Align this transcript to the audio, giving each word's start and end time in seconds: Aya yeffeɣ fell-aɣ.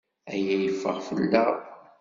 Aya 0.31 0.55
yeffeɣ 0.61 0.97
fell-aɣ. 1.07 1.53